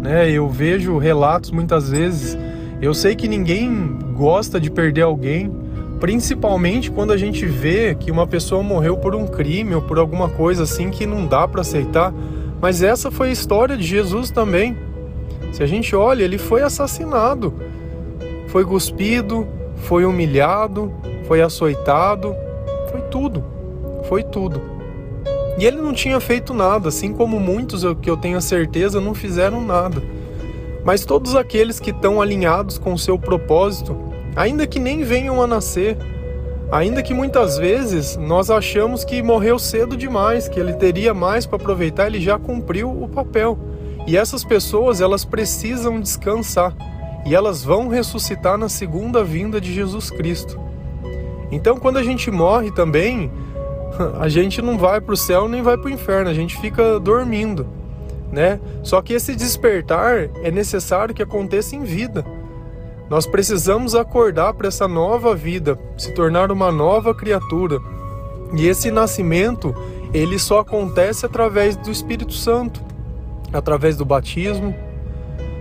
Né? 0.00 0.30
Eu 0.30 0.48
vejo 0.48 0.98
relatos 0.98 1.50
muitas 1.50 1.90
vezes. 1.90 2.38
Eu 2.80 2.94
sei 2.94 3.16
que 3.16 3.26
ninguém 3.26 3.98
gosta 4.14 4.60
de 4.60 4.70
perder 4.70 5.02
alguém, 5.02 5.52
principalmente 6.00 6.90
quando 6.90 7.12
a 7.12 7.16
gente 7.16 7.44
vê 7.44 7.94
que 7.94 8.10
uma 8.10 8.26
pessoa 8.26 8.62
morreu 8.62 8.96
por 8.96 9.14
um 9.14 9.26
crime 9.26 9.74
ou 9.74 9.82
por 9.82 9.98
alguma 9.98 10.28
coisa 10.28 10.62
assim 10.62 10.90
que 10.90 11.04
não 11.04 11.26
dá 11.26 11.46
para 11.46 11.60
aceitar. 11.60 12.12
Mas 12.60 12.82
essa 12.82 13.10
foi 13.10 13.28
a 13.28 13.32
história 13.32 13.76
de 13.76 13.84
Jesus 13.84 14.30
também. 14.30 14.76
Se 15.52 15.62
a 15.62 15.66
gente 15.66 15.94
olha, 15.96 16.22
ele 16.22 16.38
foi 16.38 16.62
assassinado, 16.62 17.54
foi 18.48 18.64
cuspido, 18.64 19.46
foi 19.76 20.04
humilhado, 20.04 20.92
foi 21.26 21.40
açoitado, 21.40 22.34
foi 22.90 23.00
tudo, 23.02 23.44
foi 24.08 24.22
tudo. 24.22 24.77
E 25.58 25.66
ele 25.66 25.78
não 25.78 25.92
tinha 25.92 26.20
feito 26.20 26.54
nada, 26.54 26.88
assim 26.88 27.12
como 27.12 27.40
muitos 27.40 27.82
que 28.00 28.08
eu 28.08 28.16
tenho 28.16 28.40
certeza 28.40 29.00
não 29.00 29.12
fizeram 29.12 29.60
nada. 29.60 30.00
Mas 30.84 31.04
todos 31.04 31.34
aqueles 31.34 31.80
que 31.80 31.90
estão 31.90 32.22
alinhados 32.22 32.78
com 32.78 32.92
o 32.92 32.98
seu 32.98 33.18
propósito, 33.18 33.96
ainda 34.36 34.66
que 34.66 34.78
nem 34.78 35.02
venham 35.02 35.42
a 35.42 35.46
nascer, 35.46 35.98
ainda 36.70 37.02
que 37.02 37.12
muitas 37.12 37.58
vezes 37.58 38.16
nós 38.16 38.50
achamos 38.50 39.04
que 39.04 39.20
morreu 39.20 39.58
cedo 39.58 39.96
demais, 39.96 40.48
que 40.48 40.60
ele 40.60 40.74
teria 40.74 41.12
mais 41.12 41.44
para 41.44 41.56
aproveitar, 41.56 42.06
ele 42.06 42.20
já 42.20 42.38
cumpriu 42.38 42.90
o 42.90 43.08
papel. 43.08 43.58
E 44.06 44.16
essas 44.16 44.44
pessoas, 44.44 45.00
elas 45.00 45.24
precisam 45.24 46.00
descansar 46.00 46.74
e 47.26 47.34
elas 47.34 47.64
vão 47.64 47.88
ressuscitar 47.88 48.56
na 48.56 48.68
segunda 48.68 49.24
vinda 49.24 49.60
de 49.60 49.74
Jesus 49.74 50.08
Cristo. 50.08 50.58
Então, 51.50 51.78
quando 51.78 51.96
a 51.96 52.02
gente 52.02 52.30
morre 52.30 52.70
também, 52.70 53.30
a 54.20 54.28
gente 54.28 54.60
não 54.62 54.78
vai 54.78 55.00
para 55.00 55.14
o 55.14 55.16
céu 55.16 55.48
nem 55.48 55.62
vai 55.62 55.76
para 55.76 55.86
o 55.86 55.90
inferno, 55.90 56.30
a 56.30 56.34
gente 56.34 56.60
fica 56.60 56.98
dormindo, 56.98 57.66
né? 58.30 58.60
Só 58.82 59.00
que 59.02 59.12
esse 59.12 59.34
despertar 59.34 60.30
é 60.42 60.50
necessário 60.50 61.14
que 61.14 61.22
aconteça 61.22 61.76
em 61.76 61.84
vida. 61.84 62.24
Nós 63.08 63.26
precisamos 63.26 63.94
acordar 63.94 64.52
para 64.54 64.68
essa 64.68 64.86
nova 64.86 65.34
vida, 65.34 65.78
se 65.96 66.12
tornar 66.12 66.52
uma 66.52 66.70
nova 66.70 67.14
criatura. 67.14 67.80
E 68.54 68.66
esse 68.66 68.90
nascimento, 68.90 69.74
ele 70.12 70.38
só 70.38 70.60
acontece 70.60 71.24
através 71.24 71.76
do 71.76 71.90
Espírito 71.90 72.34
Santo 72.34 72.88
através 73.52 73.96
do 73.96 74.04
batismo. 74.04 74.74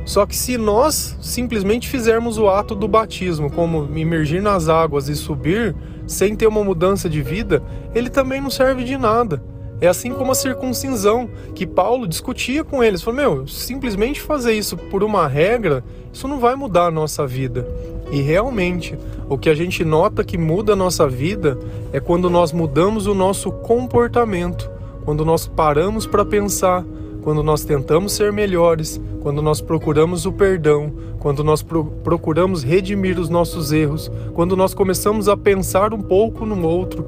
Só 0.05 0.25
que 0.25 0.35
se 0.35 0.57
nós 0.57 1.17
simplesmente 1.21 1.87
fizermos 1.87 2.37
o 2.37 2.47
ato 2.47 2.73
do 2.73 2.87
batismo, 2.87 3.51
como 3.51 3.89
imergir 3.97 4.41
nas 4.41 4.69
águas 4.69 5.09
e 5.09 5.15
subir, 5.15 5.75
sem 6.07 6.35
ter 6.35 6.47
uma 6.47 6.63
mudança 6.63 7.09
de 7.09 7.21
vida, 7.21 7.61
ele 7.93 8.09
também 8.09 8.41
não 8.41 8.49
serve 8.49 8.83
de 8.83 8.97
nada. 8.97 9.43
É 9.79 9.87
assim 9.87 10.11
como 10.11 10.31
a 10.31 10.35
circuncisão, 10.35 11.29
que 11.53 11.67
Paulo 11.67 12.07
discutia 12.07 12.63
com 12.63 12.83
eles. 12.83 13.03
Falou, 13.03 13.19
meu, 13.19 13.47
simplesmente 13.47 14.19
fazer 14.19 14.53
isso 14.53 14.75
por 14.75 15.03
uma 15.03 15.27
regra, 15.27 15.83
isso 16.11 16.27
não 16.27 16.39
vai 16.39 16.55
mudar 16.55 16.85
a 16.85 16.91
nossa 16.91 17.27
vida. 17.27 17.67
E 18.11 18.21
realmente, 18.21 18.97
o 19.29 19.37
que 19.37 19.49
a 19.49 19.53
gente 19.53 19.85
nota 19.85 20.23
que 20.23 20.37
muda 20.37 20.73
a 20.73 20.75
nossa 20.75 21.07
vida 21.07 21.59
é 21.93 21.99
quando 21.99 22.29
nós 22.29 22.51
mudamos 22.51 23.05
o 23.05 23.13
nosso 23.13 23.51
comportamento, 23.51 24.69
quando 25.05 25.23
nós 25.23 25.45
paramos 25.45 26.07
para 26.07 26.25
pensar, 26.25 26.83
quando 27.27 27.43
nós 27.43 27.65
tentamos 27.65 28.13
ser 28.13 28.31
melhores, 28.31 29.01
quando 29.21 29.41
nós 29.41 29.59
procuramos 29.59 30.25
o 30.25 30.31
perdão, 30.31 30.93
quando 31.19 31.43
nós 31.43 31.61
pro 31.61 31.83
procuramos 31.83 32.63
redimir 32.63 33.19
os 33.19 33.27
nossos 33.27 33.73
erros, 33.73 34.09
quando 34.33 34.55
nós 34.55 34.73
começamos 34.73 35.27
a 35.27 35.35
pensar 35.35 35.93
um 35.93 36.01
pouco 36.01 36.45
no 36.45 36.65
outro, 36.65 37.05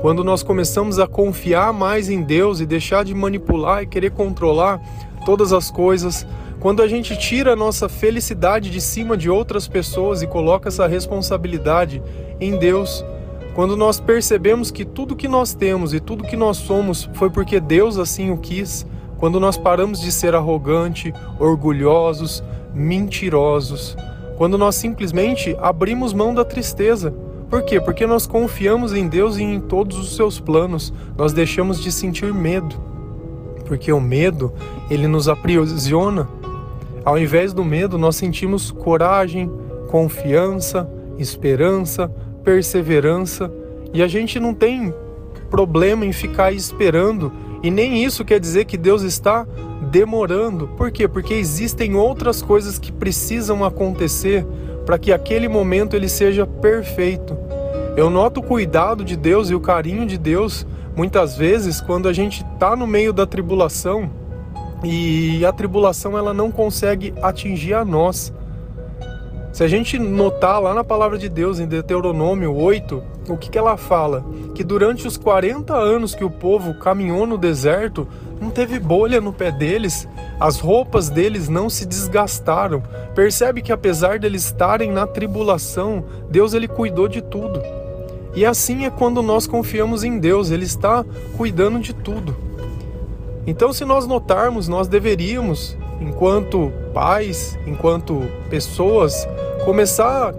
quando 0.00 0.22
nós 0.22 0.44
começamos 0.44 1.00
a 1.00 1.08
confiar 1.08 1.72
mais 1.72 2.08
em 2.08 2.22
Deus 2.22 2.60
e 2.60 2.66
deixar 2.66 3.04
de 3.04 3.12
manipular 3.12 3.82
e 3.82 3.86
querer 3.88 4.12
controlar 4.12 4.80
todas 5.26 5.52
as 5.52 5.72
coisas, 5.72 6.24
quando 6.60 6.80
a 6.80 6.86
gente 6.86 7.18
tira 7.18 7.54
a 7.54 7.56
nossa 7.56 7.88
felicidade 7.88 8.70
de 8.70 8.80
cima 8.80 9.16
de 9.16 9.28
outras 9.28 9.66
pessoas 9.66 10.22
e 10.22 10.28
coloca 10.28 10.68
essa 10.68 10.86
responsabilidade 10.86 12.00
em 12.40 12.56
Deus, 12.56 13.04
quando 13.56 13.76
nós 13.76 13.98
percebemos 13.98 14.70
que 14.70 14.84
tudo 14.84 15.16
que 15.16 15.26
nós 15.26 15.52
temos 15.52 15.92
e 15.92 15.98
tudo 15.98 16.22
que 16.22 16.36
nós 16.36 16.58
somos 16.58 17.10
foi 17.14 17.28
porque 17.28 17.58
Deus 17.58 17.98
assim 17.98 18.30
o 18.30 18.38
quis, 18.38 18.86
quando 19.18 19.38
nós 19.40 19.56
paramos 19.56 20.00
de 20.00 20.10
ser 20.10 20.34
arrogante, 20.34 21.12
orgulhosos, 21.38 22.42
mentirosos, 22.72 23.96
quando 24.36 24.56
nós 24.56 24.76
simplesmente 24.76 25.56
abrimos 25.60 26.12
mão 26.12 26.32
da 26.32 26.44
tristeza. 26.44 27.12
Por 27.50 27.62
quê? 27.62 27.80
Porque 27.80 28.06
nós 28.06 28.26
confiamos 28.26 28.94
em 28.94 29.08
Deus 29.08 29.36
e 29.36 29.42
em 29.42 29.58
todos 29.60 29.98
os 29.98 30.14
seus 30.14 30.38
planos. 30.38 30.92
Nós 31.16 31.32
deixamos 31.32 31.82
de 31.82 31.90
sentir 31.90 32.32
medo. 32.32 32.76
Porque 33.66 33.92
o 33.92 34.00
medo, 34.00 34.52
ele 34.88 35.08
nos 35.08 35.28
aprisiona. 35.28 36.28
Ao 37.04 37.18
invés 37.18 37.52
do 37.52 37.64
medo, 37.64 37.98
nós 37.98 38.16
sentimos 38.16 38.70
coragem, 38.70 39.50
confiança, 39.90 40.88
esperança, 41.18 42.08
perseverança, 42.44 43.50
e 43.92 44.02
a 44.02 44.06
gente 44.06 44.38
não 44.38 44.54
tem 44.54 44.94
problema 45.50 46.04
em 46.04 46.12
ficar 46.12 46.52
esperando 46.52 47.32
e 47.62 47.70
nem 47.70 48.04
isso 48.04 48.24
quer 48.24 48.38
dizer 48.38 48.64
que 48.64 48.76
Deus 48.76 49.02
está 49.02 49.46
demorando. 49.90 50.68
Por 50.68 50.90
quê? 50.90 51.08
Porque 51.08 51.34
existem 51.34 51.94
outras 51.94 52.42
coisas 52.42 52.78
que 52.78 52.92
precisam 52.92 53.64
acontecer 53.64 54.44
para 54.84 54.98
que 54.98 55.12
aquele 55.12 55.48
momento 55.48 55.94
ele 55.94 56.08
seja 56.08 56.46
perfeito. 56.46 57.36
Eu 57.96 58.08
noto 58.08 58.40
o 58.40 58.42
cuidado 58.42 59.04
de 59.04 59.16
Deus 59.16 59.50
e 59.50 59.54
o 59.54 59.60
carinho 59.60 60.06
de 60.06 60.16
Deus 60.16 60.66
muitas 60.96 61.36
vezes 61.36 61.80
quando 61.80 62.08
a 62.08 62.12
gente 62.12 62.44
está 62.54 62.74
no 62.74 62.86
meio 62.86 63.12
da 63.12 63.26
tribulação 63.26 64.10
e 64.84 65.44
a 65.44 65.52
tribulação 65.52 66.16
ela 66.16 66.32
não 66.32 66.50
consegue 66.50 67.12
atingir 67.22 67.74
a 67.74 67.84
nós. 67.84 68.32
Se 69.52 69.64
a 69.64 69.68
gente 69.68 69.98
notar 69.98 70.60
lá 70.60 70.72
na 70.74 70.84
palavra 70.84 71.18
de 71.18 71.28
Deus, 71.28 71.58
em 71.58 71.66
Deuteronômio 71.66 72.54
8, 72.54 73.02
o 73.32 73.36
que, 73.36 73.50
que 73.50 73.58
ela 73.58 73.76
fala? 73.76 74.24
Que 74.54 74.64
durante 74.64 75.06
os 75.06 75.16
40 75.16 75.74
anos 75.74 76.14
que 76.14 76.24
o 76.24 76.30
povo 76.30 76.74
caminhou 76.74 77.26
no 77.26 77.38
deserto, 77.38 78.06
não 78.40 78.50
teve 78.50 78.78
bolha 78.78 79.20
no 79.20 79.32
pé 79.32 79.50
deles, 79.50 80.08
as 80.38 80.58
roupas 80.60 81.08
deles 81.08 81.48
não 81.48 81.68
se 81.68 81.84
desgastaram. 81.84 82.82
Percebe 83.14 83.62
que 83.62 83.72
apesar 83.72 84.18
deles 84.18 84.44
estarem 84.44 84.92
na 84.92 85.06
tribulação, 85.06 86.04
Deus 86.30 86.54
ele 86.54 86.68
cuidou 86.68 87.08
de 87.08 87.20
tudo. 87.20 87.60
E 88.34 88.44
assim 88.44 88.84
é 88.84 88.90
quando 88.90 89.22
nós 89.22 89.46
confiamos 89.46 90.04
em 90.04 90.18
Deus, 90.18 90.50
Ele 90.50 90.64
está 90.64 91.04
cuidando 91.36 91.80
de 91.80 91.92
tudo. 91.92 92.36
Então, 93.46 93.72
se 93.72 93.84
nós 93.84 94.06
notarmos, 94.06 94.68
nós 94.68 94.86
deveríamos, 94.86 95.76
enquanto 96.00 96.70
pais, 96.92 97.58
enquanto 97.66 98.22
pessoas, 98.50 99.26
começar 99.64 100.32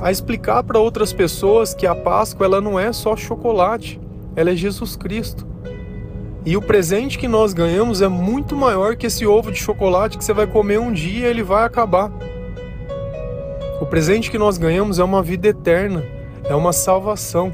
a 0.00 0.10
explicar 0.10 0.62
para 0.62 0.78
outras 0.78 1.12
pessoas 1.12 1.74
que 1.74 1.86
a 1.86 1.94
Páscoa 1.94 2.46
ela 2.46 2.60
não 2.60 2.78
é 2.78 2.92
só 2.92 3.16
chocolate, 3.16 4.00
ela 4.34 4.50
é 4.50 4.56
Jesus 4.56 4.96
Cristo. 4.96 5.46
E 6.44 6.56
o 6.56 6.62
presente 6.62 7.18
que 7.18 7.26
nós 7.26 7.52
ganhamos 7.52 8.00
é 8.00 8.08
muito 8.08 8.54
maior 8.54 8.94
que 8.94 9.06
esse 9.06 9.26
ovo 9.26 9.50
de 9.50 9.58
chocolate 9.58 10.16
que 10.16 10.24
você 10.24 10.32
vai 10.32 10.46
comer 10.46 10.78
um 10.78 10.92
dia 10.92 11.26
e 11.26 11.30
ele 11.30 11.42
vai 11.42 11.64
acabar. 11.64 12.12
O 13.80 13.86
presente 13.86 14.30
que 14.30 14.38
nós 14.38 14.56
ganhamos 14.56 14.98
é 14.98 15.04
uma 15.04 15.22
vida 15.22 15.48
eterna, 15.48 16.04
é 16.44 16.54
uma 16.54 16.72
salvação. 16.72 17.52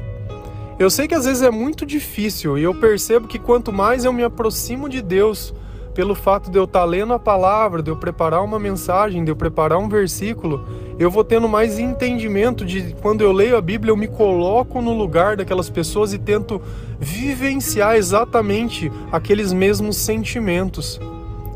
Eu 0.77 0.89
sei 0.89 1.07
que 1.07 1.15
às 1.15 1.25
vezes 1.25 1.41
é 1.41 1.49
muito 1.49 1.85
difícil 1.85 2.57
e 2.57 2.63
eu 2.63 2.73
percebo 2.73 3.27
que 3.27 3.39
quanto 3.39 3.73
mais 3.73 4.05
eu 4.05 4.13
me 4.13 4.23
aproximo 4.23 4.87
de 4.87 5.01
Deus, 5.01 5.53
pelo 5.93 6.15
fato 6.15 6.49
de 6.49 6.57
eu 6.57 6.63
estar 6.63 6.83
lendo 6.83 7.13
a 7.13 7.19
palavra, 7.19 7.81
de 7.81 7.89
eu 7.89 7.95
preparar 7.95 8.43
uma 8.43 8.59
mensagem, 8.59 9.23
de 9.23 9.31
eu 9.31 9.35
preparar 9.35 9.77
um 9.77 9.89
versículo, 9.89 10.65
eu 10.99 11.09
vou 11.09 11.23
tendo 11.23 11.49
mais 11.49 11.79
entendimento 11.79 12.65
de 12.65 12.95
quando 13.01 13.21
eu 13.21 13.31
leio 13.31 13.57
a 13.57 13.61
Bíblia, 13.61 13.91
eu 13.91 13.97
me 13.97 14.07
coloco 14.07 14.81
no 14.81 14.93
lugar 14.93 15.35
daquelas 15.35 15.69
pessoas 15.69 16.13
e 16.13 16.19
tento 16.19 16.61
vivenciar 16.99 17.95
exatamente 17.95 18.91
aqueles 19.11 19.51
mesmos 19.51 19.97
sentimentos. 19.97 20.99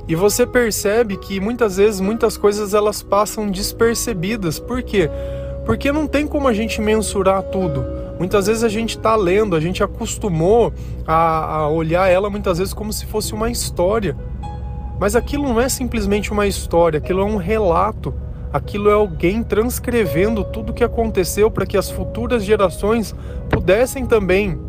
E 0.07 0.15
você 0.15 0.45
percebe 0.45 1.17
que 1.17 1.39
muitas 1.39 1.77
vezes 1.77 1.99
muitas 1.99 2.37
coisas 2.37 2.73
elas 2.73 3.03
passam 3.03 3.49
despercebidas. 3.49 4.57
Por 4.57 4.81
quê? 4.81 5.09
Porque 5.65 5.91
não 5.91 6.07
tem 6.07 6.25
como 6.25 6.47
a 6.47 6.53
gente 6.53 6.81
mensurar 6.81 7.43
tudo. 7.43 7.85
Muitas 8.17 8.47
vezes 8.47 8.63
a 8.63 8.69
gente 8.69 8.97
está 8.97 9.15
lendo, 9.15 9.55
a 9.55 9.59
gente 9.59 9.83
acostumou 9.83 10.73
a, 11.05 11.57
a 11.57 11.69
olhar 11.69 12.09
ela 12.09 12.29
muitas 12.29 12.57
vezes 12.57 12.73
como 12.73 12.91
se 12.91 13.05
fosse 13.05 13.33
uma 13.33 13.51
história. 13.51 14.17
Mas 14.99 15.15
aquilo 15.15 15.43
não 15.43 15.61
é 15.61 15.69
simplesmente 15.69 16.31
uma 16.31 16.47
história, 16.47 16.97
aquilo 16.97 17.21
é 17.21 17.25
um 17.25 17.37
relato 17.37 18.13
Aquilo 18.51 18.89
é 18.89 18.93
alguém 18.93 19.43
transcrevendo 19.43 20.43
tudo 20.43 20.69
o 20.69 20.73
que 20.73 20.83
aconteceu 20.83 21.51
para 21.51 21.65
que 21.65 21.77
as 21.77 21.91
futuras 21.91 22.43
gerações 22.43 23.13
pudessem 23.49 24.05
também 24.05 24.59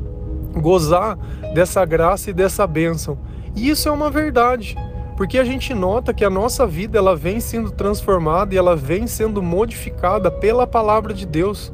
gozar 0.55 1.17
dessa 1.55 1.85
graça 1.85 2.31
e 2.31 2.33
dessa 2.33 2.67
bênção. 2.67 3.19
E 3.55 3.71
isso 3.71 3.89
é 3.89 3.93
uma 3.93 4.11
verdade, 4.11 4.77
porque 5.17 5.39
a 5.39 5.45
gente 5.45 5.73
nota 5.75 6.13
que 6.13 6.25
a 6.25 6.31
nossa 6.31 6.67
vida 6.67 6.99
ela 6.99 7.17
vem 7.17 7.41
sendo 7.41 7.71
transformada 7.71 8.55
e 8.55 8.59
ela 8.59 8.77
vem 8.77 9.07
sendo 9.07 9.43
modificada 9.43 10.31
pela 10.31 10.67
palavra 10.67 11.15
de 11.15 11.27
Deus. 11.27 11.73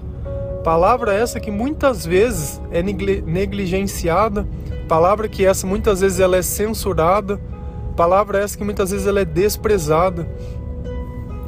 Palavra 0.62 1.12
essa 1.12 1.38
que 1.38 1.50
muitas 1.50 2.06
vezes 2.06 2.60
é 2.70 2.82
negligenciada, 2.82 4.46
palavra 4.88 5.28
que 5.28 5.44
essa 5.44 5.66
muitas 5.66 6.00
vezes 6.00 6.20
ela 6.20 6.36
é 6.36 6.42
censurada, 6.42 7.38
palavra 7.96 8.38
essa 8.38 8.56
que 8.56 8.64
muitas 8.64 8.90
vezes 8.90 9.06
ela 9.06 9.20
é 9.20 9.24
desprezada. 9.24 10.26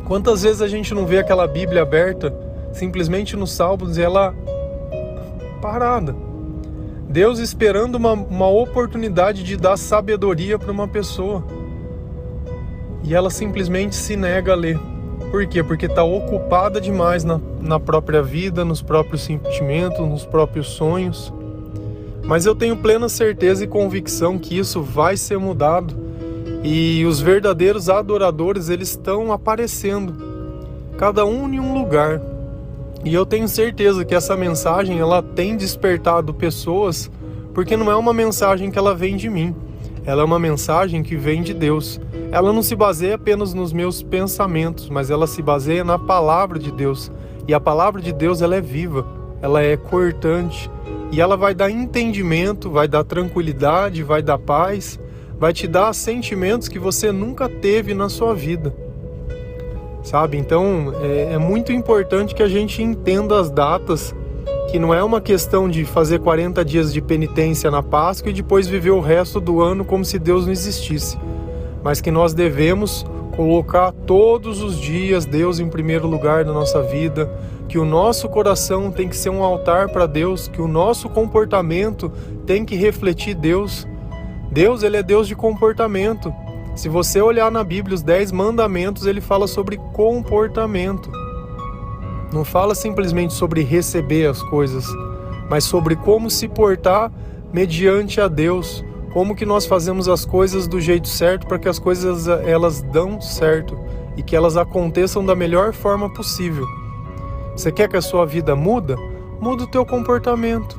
Quantas 0.06 0.44
vezes 0.44 0.62
a 0.62 0.68
gente 0.68 0.94
não 0.94 1.04
vê 1.04 1.18
aquela 1.18 1.48
Bíblia 1.48 1.82
aberta 1.82 2.32
simplesmente 2.72 3.36
nos 3.36 3.50
Salmos 3.50 3.98
e 3.98 4.02
ela 4.02 4.32
parada? 5.60 6.14
Deus 7.08 7.40
esperando 7.40 7.96
uma, 7.96 8.12
uma 8.12 8.48
oportunidade 8.48 9.42
de 9.42 9.56
dar 9.56 9.76
sabedoria 9.76 10.60
para 10.60 10.70
uma 10.70 10.86
pessoa 10.86 11.44
e 13.02 13.14
ela 13.14 13.30
simplesmente 13.30 13.96
se 13.96 14.16
nega 14.16 14.52
a 14.52 14.56
ler. 14.56 14.78
Por 15.32 15.44
quê? 15.46 15.62
Porque 15.62 15.86
está 15.86 16.04
ocupada 16.04 16.80
demais 16.80 17.24
na, 17.24 17.40
na 17.60 17.80
própria 17.80 18.22
vida, 18.22 18.64
nos 18.64 18.80
próprios 18.80 19.22
sentimentos, 19.22 20.06
nos 20.06 20.24
próprios 20.24 20.68
sonhos. 20.68 21.32
Mas 22.24 22.46
eu 22.46 22.54
tenho 22.54 22.76
plena 22.76 23.08
certeza 23.08 23.64
e 23.64 23.66
convicção 23.66 24.38
que 24.38 24.56
isso 24.56 24.82
vai 24.82 25.16
ser 25.16 25.38
mudado 25.38 26.05
e 26.62 27.04
os 27.04 27.20
verdadeiros 27.20 27.88
adoradores, 27.88 28.68
eles 28.68 28.90
estão 28.90 29.32
aparecendo, 29.32 30.14
cada 30.98 31.24
um 31.24 31.52
em 31.52 31.60
um 31.60 31.78
lugar. 31.78 32.20
E 33.04 33.14
eu 33.14 33.24
tenho 33.24 33.46
certeza 33.46 34.04
que 34.04 34.14
essa 34.14 34.36
mensagem 34.36 34.98
ela 34.98 35.22
tem 35.22 35.56
despertado 35.56 36.34
pessoas, 36.34 37.10
porque 37.54 37.76
não 37.76 37.90
é 37.90 37.96
uma 37.96 38.12
mensagem 38.12 38.70
que 38.70 38.78
ela 38.78 38.94
vem 38.94 39.16
de 39.16 39.30
mim. 39.30 39.54
Ela 40.04 40.22
é 40.22 40.24
uma 40.24 40.38
mensagem 40.38 41.02
que 41.02 41.16
vem 41.16 41.42
de 41.42 41.54
Deus. 41.54 42.00
Ela 42.32 42.52
não 42.52 42.62
se 42.62 42.74
baseia 42.74 43.14
apenas 43.14 43.54
nos 43.54 43.72
meus 43.72 44.02
pensamentos, 44.02 44.88
mas 44.88 45.10
ela 45.10 45.26
se 45.26 45.40
baseia 45.42 45.84
na 45.84 45.98
palavra 45.98 46.58
de 46.58 46.72
Deus. 46.72 47.10
E 47.46 47.54
a 47.54 47.60
palavra 47.60 48.02
de 48.02 48.12
Deus 48.12 48.42
ela 48.42 48.56
é 48.56 48.60
viva, 48.60 49.06
ela 49.40 49.62
é 49.62 49.76
cortante 49.76 50.70
e 51.12 51.20
ela 51.20 51.36
vai 51.36 51.54
dar 51.54 51.70
entendimento, 51.70 52.70
vai 52.70 52.88
dar 52.88 53.04
tranquilidade, 53.04 54.02
vai 54.02 54.20
dar 54.20 54.38
paz 54.38 54.98
vai 55.38 55.52
te 55.52 55.66
dar 55.66 55.92
sentimentos 55.92 56.68
que 56.68 56.78
você 56.78 57.12
nunca 57.12 57.48
teve 57.48 57.94
na 57.94 58.08
sua 58.08 58.34
vida. 58.34 58.74
Sabe? 60.02 60.36
Então 60.36 60.94
é, 61.02 61.34
é 61.34 61.38
muito 61.38 61.72
importante 61.72 62.34
que 62.34 62.42
a 62.42 62.48
gente 62.48 62.82
entenda 62.82 63.38
as 63.38 63.50
datas, 63.50 64.14
que 64.70 64.78
não 64.78 64.94
é 64.94 65.02
uma 65.02 65.20
questão 65.20 65.68
de 65.68 65.84
fazer 65.84 66.20
40 66.20 66.64
dias 66.64 66.92
de 66.92 67.00
penitência 67.00 67.70
na 67.70 67.82
Páscoa 67.82 68.30
e 68.30 68.32
depois 68.32 68.66
viver 68.66 68.92
o 68.92 69.00
resto 69.00 69.40
do 69.40 69.60
ano 69.60 69.84
como 69.84 70.04
se 70.04 70.18
Deus 70.18 70.46
não 70.46 70.52
existisse, 70.52 71.18
mas 71.82 72.00
que 72.00 72.10
nós 72.10 72.34
devemos 72.34 73.04
colocar 73.36 73.92
todos 73.92 74.62
os 74.62 74.80
dias 74.80 75.26
Deus 75.26 75.60
em 75.60 75.68
primeiro 75.68 76.08
lugar 76.08 76.44
na 76.44 76.52
nossa 76.52 76.82
vida, 76.82 77.30
que 77.68 77.78
o 77.78 77.84
nosso 77.84 78.28
coração 78.28 78.90
tem 78.90 79.08
que 79.08 79.16
ser 79.16 79.30
um 79.30 79.42
altar 79.42 79.88
para 79.88 80.06
Deus, 80.06 80.48
que 80.48 80.62
o 80.62 80.68
nosso 80.68 81.08
comportamento 81.08 82.10
tem 82.46 82.64
que 82.64 82.76
refletir 82.76 83.34
Deus 83.34 83.86
Deus, 84.56 84.82
ele 84.82 84.96
é 84.96 85.02
Deus 85.02 85.28
de 85.28 85.36
comportamento. 85.36 86.34
Se 86.74 86.88
você 86.88 87.20
olhar 87.20 87.52
na 87.52 87.62
Bíblia 87.62 87.94
os 87.94 88.02
dez 88.02 88.32
mandamentos, 88.32 89.04
ele 89.04 89.20
fala 89.20 89.46
sobre 89.46 89.76
comportamento. 89.92 91.10
Não 92.32 92.42
fala 92.42 92.74
simplesmente 92.74 93.34
sobre 93.34 93.62
receber 93.62 94.26
as 94.26 94.42
coisas, 94.44 94.86
mas 95.50 95.64
sobre 95.64 95.94
como 95.94 96.30
se 96.30 96.48
portar 96.48 97.12
mediante 97.52 98.18
a 98.18 98.28
Deus, 98.28 98.82
como 99.12 99.36
que 99.36 99.44
nós 99.44 99.66
fazemos 99.66 100.08
as 100.08 100.24
coisas 100.24 100.66
do 100.66 100.80
jeito 100.80 101.06
certo 101.06 101.46
para 101.46 101.58
que 101.58 101.68
as 101.68 101.78
coisas 101.78 102.26
elas 102.26 102.80
dão 102.80 103.20
certo 103.20 103.78
e 104.16 104.22
que 104.22 104.34
elas 104.34 104.56
aconteçam 104.56 105.22
da 105.22 105.34
melhor 105.34 105.74
forma 105.74 106.10
possível. 106.14 106.64
Você 107.54 107.70
quer 107.70 107.90
que 107.90 107.96
a 107.98 108.00
sua 108.00 108.24
vida 108.24 108.56
muda? 108.56 108.96
Muda 109.38 109.64
o 109.64 109.66
teu 109.66 109.84
comportamento. 109.84 110.78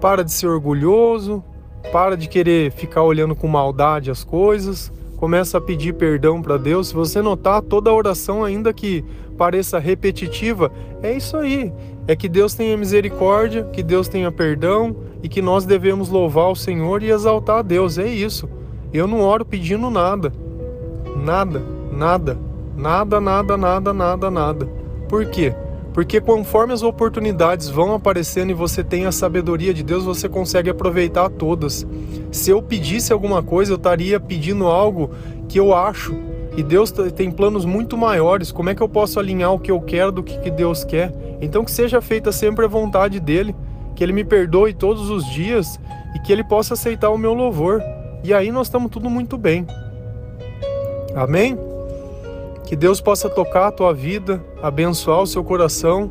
Para 0.00 0.24
de 0.24 0.32
ser 0.32 0.48
orgulhoso, 0.48 1.40
para 1.92 2.16
de 2.16 2.28
querer 2.28 2.70
ficar 2.72 3.02
olhando 3.02 3.34
com 3.34 3.46
maldade 3.46 4.10
as 4.10 4.24
coisas, 4.24 4.92
começa 5.16 5.58
a 5.58 5.60
pedir 5.60 5.94
perdão 5.94 6.42
para 6.42 6.56
Deus. 6.56 6.88
Se 6.88 6.94
você 6.94 7.22
notar 7.22 7.62
toda 7.62 7.92
oração, 7.92 8.44
ainda 8.44 8.72
que 8.72 9.04
pareça 9.36 9.78
repetitiva, 9.78 10.70
é 11.02 11.16
isso 11.16 11.36
aí. 11.36 11.72
É 12.06 12.14
que 12.14 12.28
Deus 12.28 12.54
tenha 12.54 12.76
misericórdia, 12.76 13.64
que 13.72 13.82
Deus 13.82 14.08
tenha 14.08 14.30
perdão 14.30 14.94
e 15.22 15.28
que 15.28 15.40
nós 15.40 15.64
devemos 15.64 16.08
louvar 16.08 16.50
o 16.50 16.56
Senhor 16.56 17.02
e 17.02 17.10
exaltar 17.10 17.58
a 17.58 17.62
Deus. 17.62 17.96
É 17.98 18.06
isso. 18.06 18.48
Eu 18.92 19.06
não 19.06 19.20
oro 19.22 19.44
pedindo 19.44 19.88
nada. 19.88 20.32
Nada, 21.16 21.62
nada, 21.90 22.38
nada, 22.76 23.20
nada, 23.20 23.56
nada, 23.56 23.92
nada, 23.92 24.30
nada. 24.30 24.68
Por 25.08 25.26
quê? 25.26 25.54
Porque 25.94 26.20
conforme 26.20 26.72
as 26.72 26.82
oportunidades 26.82 27.68
vão 27.68 27.94
aparecendo 27.94 28.50
e 28.50 28.54
você 28.54 28.82
tem 28.82 29.06
a 29.06 29.12
sabedoria 29.12 29.72
de 29.72 29.84
Deus, 29.84 30.04
você 30.04 30.28
consegue 30.28 30.68
aproveitar 30.68 31.30
todas. 31.30 31.86
Se 32.32 32.50
eu 32.50 32.60
pedisse 32.60 33.12
alguma 33.12 33.44
coisa, 33.44 33.72
eu 33.72 33.76
estaria 33.76 34.18
pedindo 34.18 34.66
algo 34.66 35.12
que 35.48 35.58
eu 35.58 35.72
acho. 35.72 36.12
E 36.56 36.64
Deus 36.64 36.90
tem 36.90 37.30
planos 37.30 37.64
muito 37.64 37.96
maiores. 37.96 38.50
Como 38.50 38.70
é 38.70 38.74
que 38.74 38.82
eu 38.82 38.88
posso 38.88 39.20
alinhar 39.20 39.52
o 39.52 39.58
que 39.58 39.70
eu 39.70 39.80
quero 39.80 40.10
do 40.10 40.22
que 40.24 40.50
Deus 40.50 40.82
quer? 40.82 41.14
Então 41.40 41.64
que 41.64 41.70
seja 41.70 42.00
feita 42.00 42.32
sempre 42.32 42.64
a 42.64 42.68
vontade 42.68 43.20
dele, 43.20 43.54
que 43.94 44.02
ele 44.02 44.12
me 44.12 44.24
perdoe 44.24 44.74
todos 44.74 45.10
os 45.10 45.24
dias 45.26 45.78
e 46.12 46.18
que 46.18 46.32
ele 46.32 46.42
possa 46.42 46.74
aceitar 46.74 47.10
o 47.10 47.18
meu 47.18 47.34
louvor. 47.34 47.80
E 48.24 48.34
aí 48.34 48.50
nós 48.50 48.66
estamos 48.66 48.90
tudo 48.90 49.08
muito 49.08 49.38
bem. 49.38 49.64
Amém? 51.14 51.56
Que 52.64 52.74
Deus 52.74 53.00
possa 53.00 53.28
tocar 53.28 53.68
a 53.68 53.72
tua 53.72 53.92
vida, 53.92 54.44
abençoar 54.62 55.20
o 55.20 55.26
seu 55.26 55.44
coração, 55.44 56.10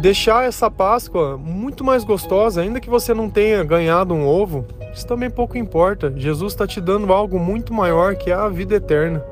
deixar 0.00 0.44
essa 0.44 0.70
Páscoa 0.70 1.38
muito 1.38 1.82
mais 1.82 2.04
gostosa, 2.04 2.60
ainda 2.60 2.80
que 2.80 2.90
você 2.90 3.14
não 3.14 3.30
tenha 3.30 3.62
ganhado 3.64 4.12
um 4.12 4.26
ovo, 4.26 4.66
isso 4.94 5.06
também 5.06 5.30
pouco 5.30 5.56
importa. 5.56 6.12
Jesus 6.16 6.52
está 6.52 6.66
te 6.66 6.80
dando 6.80 7.12
algo 7.12 7.38
muito 7.38 7.72
maior 7.72 8.16
que 8.16 8.30
é 8.30 8.34
a 8.34 8.48
vida 8.48 8.74
eterna 8.74 9.22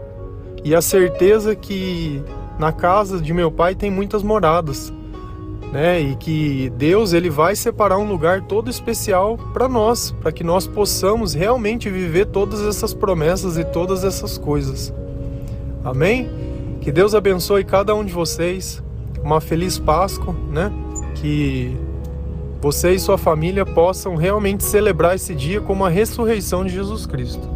e 0.64 0.74
a 0.74 0.80
certeza 0.80 1.54
que 1.54 2.22
na 2.58 2.72
casa 2.72 3.20
de 3.20 3.32
meu 3.34 3.50
pai 3.50 3.74
tem 3.74 3.90
muitas 3.90 4.22
moradas, 4.22 4.92
né? 5.72 6.00
E 6.00 6.16
que 6.16 6.70
Deus 6.76 7.12
ele 7.12 7.28
vai 7.28 7.56
separar 7.56 7.98
um 7.98 8.08
lugar 8.08 8.42
todo 8.42 8.70
especial 8.70 9.36
para 9.52 9.68
nós, 9.68 10.12
para 10.22 10.32
que 10.32 10.44
nós 10.44 10.66
possamos 10.66 11.34
realmente 11.34 11.90
viver 11.90 12.26
todas 12.26 12.62
essas 12.62 12.94
promessas 12.94 13.58
e 13.58 13.64
todas 13.64 14.04
essas 14.04 14.38
coisas. 14.38 14.94
Amém? 15.84 16.30
Que 16.80 16.90
Deus 16.90 17.14
abençoe 17.14 17.62
cada 17.64 17.94
um 17.94 18.04
de 18.04 18.12
vocês. 18.12 18.82
Uma 19.22 19.40
feliz 19.40 19.78
Páscoa, 19.78 20.34
né? 20.50 20.72
Que 21.14 21.76
você 22.60 22.92
e 22.92 22.98
sua 22.98 23.18
família 23.18 23.66
possam 23.66 24.16
realmente 24.16 24.64
celebrar 24.64 25.14
esse 25.14 25.34
dia 25.34 25.60
como 25.60 25.84
a 25.84 25.90
ressurreição 25.90 26.64
de 26.64 26.72
Jesus 26.72 27.04
Cristo. 27.04 27.53